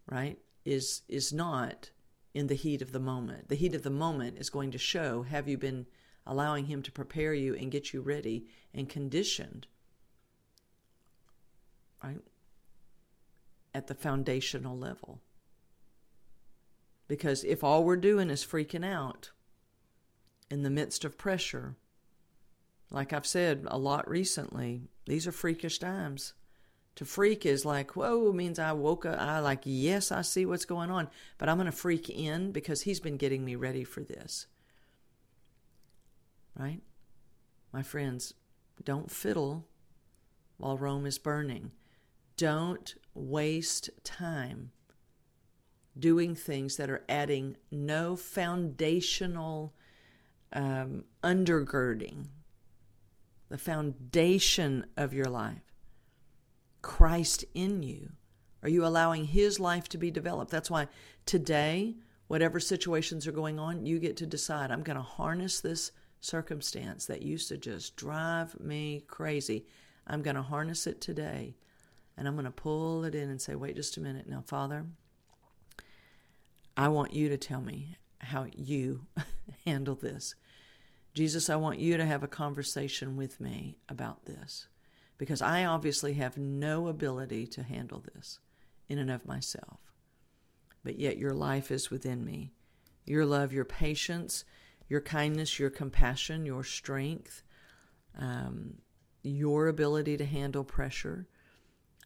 right, 0.09 0.37
is 0.63 1.01
is 1.09 1.33
not 1.33 1.91
in 2.33 2.47
the 2.47 2.55
heat 2.55 2.81
of 2.81 2.93
the 2.93 2.99
moment. 3.01 3.49
The 3.49 3.55
heat 3.55 3.75
of 3.75 3.83
the 3.83 3.89
moment 3.89 4.37
is 4.37 4.49
going 4.49 4.71
to 4.71 4.77
show 4.77 5.23
have 5.23 5.49
you 5.49 5.57
been 5.57 5.87
allowing 6.27 6.65
Him 6.65 6.83
to 6.83 6.91
prepare 6.91 7.33
you 7.33 7.55
and 7.55 7.71
get 7.71 7.93
you 7.93 8.01
ready 8.01 8.45
and 8.73 8.87
conditioned, 8.87 9.65
right? 12.03 12.19
At 13.73 13.87
the 13.87 13.95
foundational 13.95 14.77
level. 14.77 15.21
Because 17.07 17.43
if 17.43 17.63
all 17.63 17.83
we're 17.83 17.95
doing 17.95 18.29
is 18.29 18.45
freaking 18.45 18.85
out 18.85 19.31
in 20.51 20.63
the 20.63 20.69
midst 20.69 21.05
of 21.05 21.17
pressure, 21.17 21.75
like 22.91 23.13
I've 23.13 23.25
said 23.25 23.65
a 23.67 23.77
lot 23.77 24.09
recently, 24.09 24.81
these 25.05 25.25
are 25.25 25.31
freakish 25.31 25.79
times. 25.79 26.33
To 26.95 27.05
freak 27.05 27.45
is 27.45 27.63
like, 27.63 27.95
whoa, 27.95 28.33
means 28.33 28.59
I 28.59 28.71
woke 28.73 29.05
up. 29.05 29.19
I 29.19 29.39
like, 29.39 29.61
yes, 29.63 30.11
I 30.11 30.21
see 30.21 30.45
what's 30.45 30.65
going 30.65 30.89
on, 30.89 31.09
but 31.37 31.47
I'm 31.47 31.57
going 31.57 31.67
to 31.67 31.71
freak 31.71 32.09
in 32.09 32.51
because 32.51 32.81
he's 32.81 32.99
been 32.99 33.17
getting 33.17 33.45
me 33.45 33.55
ready 33.55 33.83
for 33.83 34.01
this 34.01 34.47
right? 36.57 36.81
My 37.71 37.83
friends, 37.83 38.33
don't 38.83 39.11
fiddle 39.11 39.67
while 40.57 40.77
Rome 40.77 41.05
is 41.05 41.17
burning. 41.17 41.71
Don't 42.35 42.95
waste 43.13 43.89
time 44.03 44.71
doing 45.97 46.35
things 46.35 46.77
that 46.77 46.89
are 46.89 47.03
adding 47.09 47.57
no 47.71 48.15
foundational 48.15 49.73
um, 50.53 51.03
undergirding, 51.23 52.27
the 53.49 53.57
foundation 53.57 54.85
of 54.95 55.13
your 55.13 55.25
life. 55.25 55.73
Christ 56.81 57.43
in 57.53 57.83
you. 57.83 58.11
Are 58.63 58.69
you 58.69 58.85
allowing 58.85 59.25
His 59.25 59.59
life 59.59 59.89
to 59.89 59.97
be 59.97 60.11
developed? 60.11 60.51
That's 60.51 60.71
why 60.71 60.87
today, 61.25 61.95
whatever 62.27 62.59
situations 62.59 63.27
are 63.27 63.31
going 63.31 63.59
on, 63.59 63.85
you 63.85 63.99
get 63.99 64.17
to 64.17 64.25
decide 64.25 64.71
I'm 64.71 64.83
going 64.83 64.97
to 64.97 65.03
harness 65.03 65.59
this 65.59 65.91
circumstance 66.19 67.05
that 67.05 67.21
used 67.21 67.47
to 67.49 67.57
just 67.57 67.95
drive 67.95 68.59
me 68.59 69.03
crazy. 69.07 69.65
I'm 70.05 70.21
going 70.21 70.35
to 70.35 70.41
harness 70.41 70.87
it 70.87 71.01
today 71.01 71.55
and 72.17 72.27
I'm 72.27 72.35
going 72.35 72.45
to 72.45 72.51
pull 72.51 73.03
it 73.03 73.13
in 73.13 73.29
and 73.29 73.41
say, 73.41 73.55
wait 73.55 73.75
just 73.75 73.97
a 73.97 74.01
minute. 74.01 74.27
Now, 74.27 74.43
Father, 74.45 74.85
I 76.75 76.87
want 76.89 77.13
you 77.13 77.29
to 77.29 77.37
tell 77.37 77.61
me 77.61 77.95
how 78.19 78.47
you 78.55 79.05
handle 79.65 79.95
this. 79.95 80.35
Jesus, 81.13 81.49
I 81.49 81.55
want 81.55 81.79
you 81.79 81.97
to 81.97 82.05
have 82.05 82.23
a 82.23 82.27
conversation 82.27 83.15
with 83.17 83.39
me 83.39 83.77
about 83.89 84.25
this 84.25 84.67
because 85.17 85.41
I 85.41 85.65
obviously 85.65 86.13
have 86.13 86.37
no 86.37 86.87
ability 86.87 87.47
to 87.47 87.63
handle 87.63 88.03
this 88.13 88.39
in 88.87 88.99
and 88.99 89.11
of 89.11 89.25
myself. 89.25 89.79
But 90.83 90.99
yet 90.99 91.17
your 91.17 91.33
life 91.33 91.71
is 91.71 91.89
within 91.91 92.23
me. 92.23 92.51
Your 93.05 93.25
love, 93.25 93.53
your 93.53 93.65
patience, 93.65 94.45
your 94.89 95.01
kindness, 95.01 95.59
your 95.59 95.69
compassion, 95.69 96.45
your 96.45 96.63
strength, 96.63 97.43
um, 98.17 98.75
your 99.23 99.67
ability 99.67 100.17
to 100.17 100.25
handle 100.25 100.63
pressure. 100.63 101.27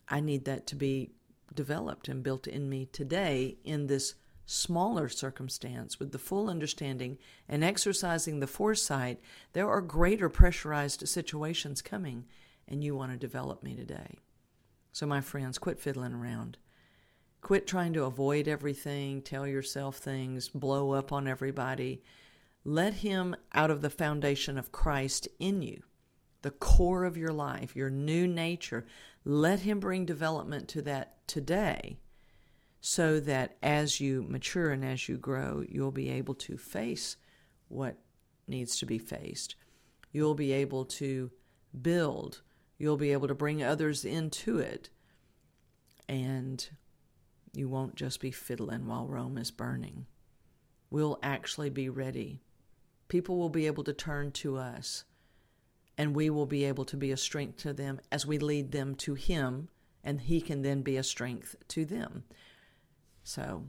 I 0.09 0.19
need 0.19 0.45
that 0.45 0.67
to 0.67 0.75
be 0.75 1.11
developed 1.53 2.07
and 2.07 2.23
built 2.23 2.47
in 2.47 2.69
me 2.69 2.85
today 2.85 3.57
in 3.63 3.87
this 3.87 4.15
smaller 4.45 5.07
circumstance 5.07 5.99
with 5.99 6.11
the 6.11 6.19
full 6.19 6.49
understanding 6.49 7.17
and 7.47 7.63
exercising 7.63 8.39
the 8.39 8.47
foresight, 8.47 9.19
there 9.53 9.69
are 9.69 9.81
greater 9.81 10.29
pressurized 10.29 11.07
situations 11.07 11.81
coming, 11.81 12.25
and 12.67 12.83
you 12.83 12.95
want 12.95 13.11
to 13.11 13.17
develop 13.17 13.63
me 13.63 13.75
today. 13.75 14.17
So, 14.91 15.05
my 15.05 15.21
friends, 15.21 15.57
quit 15.57 15.79
fiddling 15.79 16.13
around. 16.13 16.57
Quit 17.41 17.65
trying 17.65 17.93
to 17.93 18.03
avoid 18.03 18.47
everything, 18.47 19.21
tell 19.21 19.47
yourself 19.47 19.97
things, 19.97 20.49
blow 20.49 20.91
up 20.91 21.11
on 21.11 21.27
everybody. 21.27 22.03
Let 22.63 22.95
Him 22.95 23.35
out 23.53 23.71
of 23.71 23.81
the 23.81 23.89
foundation 23.89 24.57
of 24.57 24.71
Christ 24.71 25.27
in 25.39 25.61
you, 25.61 25.81
the 26.41 26.51
core 26.51 27.03
of 27.03 27.17
your 27.17 27.33
life, 27.33 27.75
your 27.75 27.89
new 27.89 28.27
nature. 28.27 28.85
Let 29.25 29.61
Him 29.61 29.79
bring 29.79 30.05
development 30.05 30.67
to 30.69 30.81
that 30.83 31.27
today 31.27 31.97
so 32.81 33.19
that 33.19 33.57
as 33.61 33.99
you 33.99 34.23
mature 34.27 34.71
and 34.71 34.83
as 34.83 35.07
you 35.07 35.17
grow, 35.17 35.63
you'll 35.69 35.91
be 35.91 36.09
able 36.09 36.33
to 36.33 36.57
face 36.57 37.15
what 37.67 37.97
needs 38.47 38.77
to 38.79 38.85
be 38.85 38.97
faced. 38.97 39.55
You'll 40.11 40.35
be 40.35 40.51
able 40.51 40.85
to 40.85 41.31
build. 41.79 42.41
You'll 42.77 42.97
be 42.97 43.11
able 43.11 43.27
to 43.27 43.35
bring 43.35 43.63
others 43.63 44.03
into 44.03 44.57
it. 44.57 44.89
And 46.09 46.67
you 47.53 47.69
won't 47.69 47.95
just 47.95 48.19
be 48.19 48.31
fiddling 48.31 48.87
while 48.87 49.07
Rome 49.07 49.37
is 49.37 49.51
burning. 49.51 50.07
We'll 50.89 51.19
actually 51.23 51.69
be 51.69 51.87
ready. 51.87 52.41
People 53.11 53.35
will 53.35 53.49
be 53.49 53.67
able 53.67 53.83
to 53.83 53.91
turn 53.91 54.31
to 54.31 54.55
us, 54.55 55.03
and 55.97 56.15
we 56.15 56.29
will 56.29 56.45
be 56.45 56.63
able 56.63 56.85
to 56.85 56.95
be 56.95 57.11
a 57.11 57.17
strength 57.17 57.57
to 57.57 57.73
them 57.73 57.99
as 58.09 58.25
we 58.25 58.39
lead 58.39 58.71
them 58.71 58.95
to 58.95 59.15
Him, 59.15 59.67
and 60.01 60.21
He 60.21 60.39
can 60.39 60.61
then 60.61 60.81
be 60.81 60.95
a 60.95 61.03
strength 61.03 61.57
to 61.67 61.83
them. 61.83 62.23
So 63.25 63.65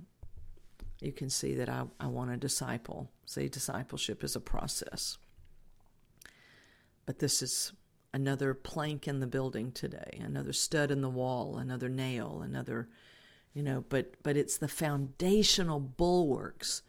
you 1.00 1.11
can 1.11 1.28
see 1.28 1.56
that 1.56 1.68
I, 1.68 1.87
I 1.99 2.06
want 2.06 2.30
to 2.30 2.37
disciple. 2.37 3.11
See, 3.26 3.49
discipleship 3.49 4.22
is 4.22 4.37
a 4.37 4.40
process. 4.40 5.18
But 7.04 7.18
this 7.18 7.42
is 7.42 7.72
another 8.14 8.54
plank 8.54 9.08
in 9.08 9.18
the 9.18 9.26
building 9.26 9.72
today, 9.72 10.20
another 10.25 10.52
stud 10.52 10.92
in 10.92 11.00
the 11.00 11.11
wall, 11.11 11.58
another 11.58 11.88
nail, 11.88 12.42
another, 12.44 12.90
you 13.54 13.64
know, 13.64 13.82
but 13.88 14.14
but 14.22 14.37
it's 14.37 14.56
the 14.56 14.68
foundational 14.68 15.80
bulwarks 15.80 16.82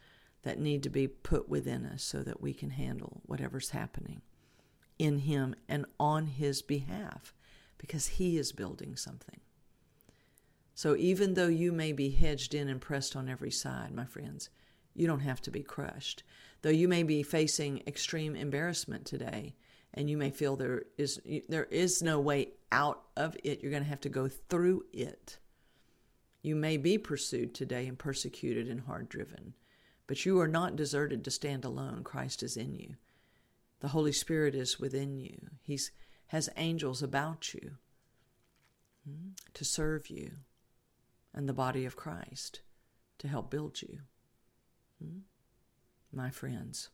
that 0.44 0.60
need 0.60 0.84
to 0.84 0.90
be 0.90 1.08
put 1.08 1.50
within 1.50 1.86
us 1.86 2.04
so 2.04 2.22
that 2.24 2.42
we 2.42 2.54
can 2.54 2.70
handle 2.70 3.22
whatever's 3.26 3.72
happening 3.72 4.22
in 5.00 5.20
him 5.20 5.56
and 5.68 5.86
on 6.00 6.28
his 6.28 6.62
behalf 6.62 7.34
because 7.78 8.08
he 8.08 8.38
is 8.38 8.52
building 8.52 8.96
something. 8.96 9.40
So 10.76 10.96
even 10.96 11.34
though 11.34 11.48
you 11.48 11.72
may 11.72 11.92
be 11.92 12.10
hedged 12.10 12.54
in 12.54 12.68
and 12.68 12.82
pressed 12.82 13.16
on 13.16 13.30
every 13.30 13.52
side, 13.52 13.94
my 13.94 14.06
friends, 14.06 14.50
you 14.96 15.08
don't 15.08 15.20
have 15.20 15.42
to 15.42 15.52
be 15.52 15.64
crushed. 15.64 16.24
Though 16.62 16.70
you 16.70 16.88
may 16.88 17.04
be 17.04 17.24
facing 17.24 17.84
extreme 17.88 18.36
embarrassment 18.36 19.06
today, 19.06 19.56
and 19.94 20.10
you 20.10 20.18
may 20.18 20.32
feel 20.32 20.56
there 20.56 20.84
is 20.98 21.22
there 21.50 21.66
is 21.66 22.02
no 22.02 22.20
way 22.20 22.54
out 22.72 23.04
of 23.16 23.38
it, 23.44 23.62
you're 23.62 23.72
going 23.72 23.84
to 23.84 23.90
have 23.90 24.02
to 24.02 24.10
go 24.10 24.28
through 24.28 24.86
it. 24.92 25.38
You 26.42 26.56
may 26.56 26.77
be 26.77 26.98
pursued 26.98 27.53
today 27.53 27.88
and 27.88 27.98
persecuted 27.98 28.68
and 28.68 28.82
hard 28.82 29.10
driven, 29.10 29.53
but 30.14 30.28
you 30.28 30.40
are 30.40 30.48
not 30.48 30.76
deserted 30.76 31.24
to 31.24 31.32
stand 31.32 31.66
alone. 31.66 32.04
Christ 32.04 32.44
is 32.44 32.56
in 32.56 32.76
you. 32.76 32.98
The 33.80 33.88
Holy 33.88 34.12
Spirit 34.12 34.54
is 34.54 34.80
within 34.80 35.18
you. 35.18 35.50
He's 35.64 35.90
has 36.28 36.52
angels 36.56 37.02
about 37.02 37.56
you 37.56 37.78
hmm, 39.04 39.30
to 39.56 39.66
serve 39.66 40.12
you 40.12 40.34
and 41.34 41.50
the 41.50 41.52
body 41.54 41.84
of 41.84 41.96
Christ 41.96 42.62
to 43.18 43.28
help 43.28 43.50
build 43.50 43.82
you. 43.82 44.02
Hmm? 45.04 45.22
My 46.12 46.30
friends, 46.30 46.90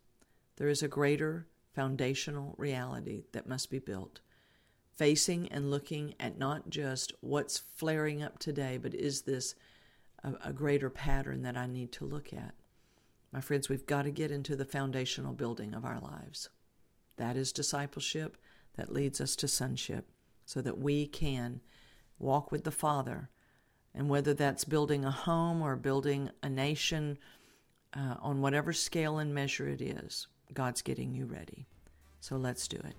there 0.56 0.70
is 0.70 0.82
a 0.82 0.88
greater 0.88 1.46
foundational 1.76 2.56
reality 2.58 3.26
that 3.34 3.50
must 3.50 3.70
be 3.70 3.80
built, 3.80 4.22
facing 4.96 5.50
and 5.50 5.70
looking 5.70 6.16
at 6.22 6.38
not 6.38 6.70
just 6.70 7.12
what's 7.20 7.58
flaring 7.58 8.24
up 8.24 8.40
today, 8.40 8.78
but 8.78 8.94
is 8.94 9.24
this 9.24 9.56
a, 10.24 10.36
a 10.46 10.54
greater 10.54 10.90
pattern 10.90 11.42
that 11.42 11.58
I 11.58 11.68
need 11.68 11.92
to 11.92 12.06
look 12.06 12.32
at? 12.32 12.54
My 13.32 13.42
friends, 13.42 13.70
we've 13.70 13.86
got 13.86 14.04
to 14.04 14.12
get 14.12 14.32
into 14.32 14.56
the 14.56 14.66
foundational 14.66 15.34
building 15.34 15.74
of 15.74 15.86
our 15.86 16.00
lives. 16.00 16.50
That 17.18 17.36
is 17.36 17.52
discipleship 17.52 18.38
that 18.76 18.94
leads 18.94 19.22
us 19.22 19.36
to 19.38 19.48
sonship 19.48 20.10
so 20.46 20.62
that 20.62 20.80
we 20.80 21.06
can 21.06 21.62
walk 22.18 22.52
with 22.52 22.64
the 22.64 22.72
Father 22.72 23.30
and 23.94 24.10
whether 24.10 24.34
that's 24.34 24.64
building 24.64 25.04
a 25.04 25.12
home 25.12 25.62
or 25.62 25.76
building 25.76 26.30
a 26.44 26.50
nation, 26.50 27.18
uh, 27.94 28.16
on 28.22 28.42
whatever 28.42 28.72
scale 28.72 29.18
and 29.18 29.34
measure 29.34 29.68
it 29.68 29.82
is, 29.82 30.28
God's 30.54 30.82
getting 30.82 31.14
you 31.14 31.26
ready. 31.26 31.68
So 32.20 32.36
let's 32.36 32.68
do 32.68 32.78
it. 32.78 32.96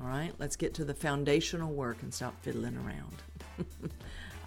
All 0.00 0.06
right, 0.06 0.32
let's 0.38 0.56
get 0.56 0.74
to 0.74 0.84
the 0.84 0.94
foundational 0.94 1.72
work 1.72 2.02
and 2.02 2.12
stop 2.12 2.34
fiddling 2.42 2.76
around. 2.76 3.22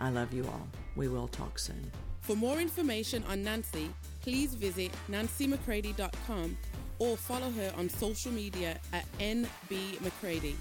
I 0.02 0.10
love 0.10 0.34
you 0.34 0.44
all. 0.46 0.68
We 0.96 1.08
will 1.08 1.28
talk 1.28 1.60
soon. 1.60 1.92
For 2.22 2.36
more 2.36 2.60
information 2.60 3.24
on 3.30 3.44
Nancy, 3.44 3.90
please 4.22 4.56
visit 4.56 4.92
nancymccready.com 5.10 6.58
or 6.98 7.16
follow 7.16 7.52
her 7.52 7.72
on 7.78 7.88
social 7.88 8.32
media 8.32 8.80
at 8.94 9.06
NB 9.20 10.02
McCready. 10.02 10.56